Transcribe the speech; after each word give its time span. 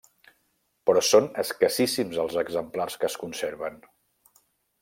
Però 0.89 1.03
són 1.07 1.27
escassíssims 1.43 2.19
els 2.25 2.39
exemplars 2.45 3.01
que 3.03 3.11
es 3.13 3.19
conserven. 3.25 3.81